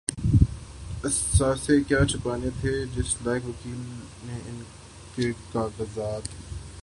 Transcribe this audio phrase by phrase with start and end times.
[1.03, 3.77] اثاثے کیا چھپانے تھے‘ جس لائق وکیل
[4.25, 4.61] نے ان
[5.15, 6.27] کے کاغذات